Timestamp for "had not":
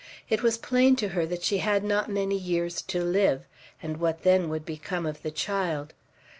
1.59-2.09